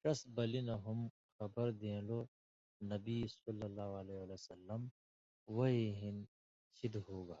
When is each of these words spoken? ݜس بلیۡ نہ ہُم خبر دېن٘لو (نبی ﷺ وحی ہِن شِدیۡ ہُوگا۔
ݜس 0.00 0.20
بلیۡ 0.34 0.64
نہ 0.68 0.74
ہُم 0.84 1.00
خبر 1.36 1.66
دېن٘لو 1.80 2.18
(نبی 2.90 3.18
ﷺ 4.38 4.82
وحی 5.56 5.84
ہِن 6.00 6.16
شِدیۡ 6.76 7.04
ہُوگا۔ 7.06 7.38